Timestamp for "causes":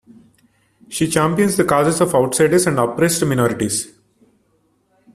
1.63-2.01